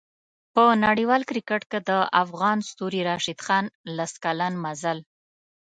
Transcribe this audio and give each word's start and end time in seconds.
په 0.53 0.63
نړیوال 0.85 1.21
کریکټ 1.29 1.61
کې 1.71 1.79
د 1.89 1.91
افغان 2.23 2.57
ستوري 2.69 3.01
راشد 3.09 3.39
خان 3.45 3.65
لس 3.97 4.13
کلن 4.23 4.53
مزل 4.63 4.99